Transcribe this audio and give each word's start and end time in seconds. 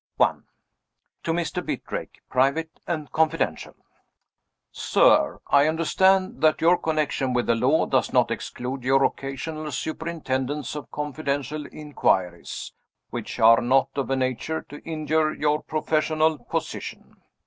I. 0.19 0.33
To 1.25 1.31
Mr. 1.31 1.63
Bitrake. 1.63 2.21
Private 2.27 2.71
and 2.87 3.11
Confidential. 3.11 3.75
SIR 4.71 5.41
I 5.45 5.67
understand 5.67 6.41
that 6.41 6.59
your 6.59 6.79
connection 6.79 7.33
with 7.33 7.45
the 7.45 7.53
law 7.53 7.85
does 7.85 8.11
not 8.11 8.31
exclude 8.31 8.83
your 8.83 9.03
occasional 9.03 9.71
superintendence 9.71 10.73
of 10.73 10.89
confidential 10.89 11.67
inquiries, 11.67 12.73
which 13.11 13.37
are 13.39 13.61
not 13.61 13.89
of 13.95 14.09
a 14.09 14.15
nature 14.15 14.63
to 14.69 14.79
injure 14.83 15.33
your 15.35 15.61
professional 15.61 16.39
position. 16.39 17.17